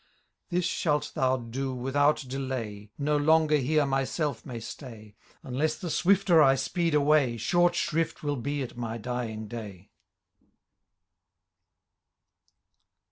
[0.01, 0.03] ^*
[0.49, 6.41] This shalt thou do without delay: No longer here myself may stay; Unless the swifter
[6.41, 7.37] I speed away.
[7.37, 9.91] Short shrift will be at my dying day."